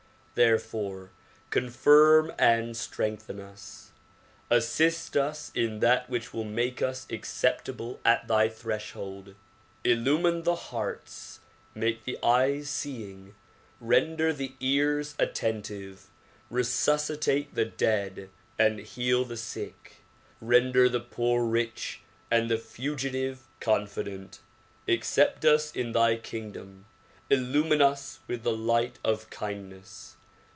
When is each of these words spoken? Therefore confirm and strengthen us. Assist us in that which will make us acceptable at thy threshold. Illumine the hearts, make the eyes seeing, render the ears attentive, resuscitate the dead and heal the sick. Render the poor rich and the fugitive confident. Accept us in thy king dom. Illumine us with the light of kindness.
Therefore 0.33 1.11
confirm 1.49 2.31
and 2.39 2.75
strengthen 2.77 3.41
us. 3.41 3.91
Assist 4.49 5.17
us 5.17 5.51
in 5.53 5.81
that 5.81 6.09
which 6.09 6.33
will 6.33 6.45
make 6.45 6.81
us 6.81 7.05
acceptable 7.11 7.99
at 8.05 8.29
thy 8.29 8.47
threshold. 8.47 9.35
Illumine 9.83 10.43
the 10.43 10.55
hearts, 10.55 11.41
make 11.75 12.05
the 12.05 12.17
eyes 12.23 12.69
seeing, 12.69 13.35
render 13.81 14.31
the 14.31 14.53
ears 14.61 15.15
attentive, 15.19 16.07
resuscitate 16.49 17.53
the 17.53 17.65
dead 17.65 18.29
and 18.57 18.79
heal 18.79 19.25
the 19.25 19.37
sick. 19.37 19.97
Render 20.39 20.87
the 20.87 21.01
poor 21.01 21.43
rich 21.45 22.01
and 22.31 22.49
the 22.49 22.57
fugitive 22.57 23.45
confident. 23.59 24.39
Accept 24.87 25.43
us 25.43 25.75
in 25.75 25.91
thy 25.91 26.15
king 26.15 26.51
dom. 26.53 26.85
Illumine 27.29 27.81
us 27.81 28.21
with 28.29 28.43
the 28.43 28.53
light 28.55 28.97
of 29.03 29.29
kindness. 29.29 30.15